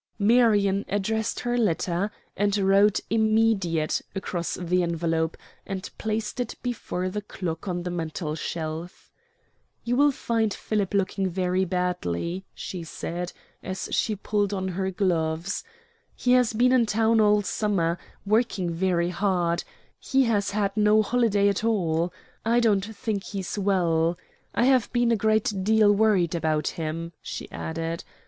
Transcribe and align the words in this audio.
Marion 0.17 0.83
addressed 0.89 1.41
her 1.41 1.55
letter 1.59 2.09
and 2.35 2.57
wrote 2.57 2.99
"Immediate" 3.11 4.01
across 4.15 4.55
the 4.55 4.81
envelope, 4.81 5.37
and 5.63 5.91
placed 5.99 6.39
it 6.39 6.55
before 6.63 7.07
the 7.07 7.21
clock 7.21 7.67
on 7.67 7.83
the 7.83 7.91
mantelshelf. 7.91 9.11
"You 9.83 9.95
will 9.95 10.09
find 10.11 10.51
Philip 10.55 10.95
looking 10.95 11.29
very 11.29 11.65
badly," 11.65 12.43
she 12.55 12.81
said, 12.83 13.31
as 13.61 13.89
she 13.91 14.15
pulled 14.15 14.55
on 14.55 14.69
her 14.69 14.89
gloves. 14.89 15.63
"He 16.15 16.31
has 16.31 16.53
been 16.53 16.71
in 16.71 16.87
town 16.87 17.21
all 17.21 17.43
summer, 17.43 17.99
working 18.25 18.71
very 18.71 19.09
hard 19.09 19.63
he 19.99 20.23
has 20.23 20.49
had 20.49 20.75
no 20.75 21.03
holiday 21.03 21.47
at 21.47 21.63
all. 21.63 22.11
I 22.43 22.59
don't 22.59 22.83
think 22.85 23.23
he's 23.23 23.55
well. 23.55 24.17
I 24.55 24.63
have 24.65 24.91
been 24.93 25.11
a 25.11 25.15
great 25.15 25.53
deal 25.63 25.91
worried 25.93 26.33
about 26.33 26.69
him," 26.69 27.13
she 27.21 27.47
added. 27.51 28.03